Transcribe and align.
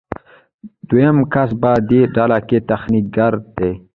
دریم 0.87 1.17
کس 1.33 1.49
په 1.61 1.71
دې 1.89 2.01
ډله 2.15 2.39
کې 2.47 2.57
تخنیکګر 2.69 3.33
دی. 3.57 3.71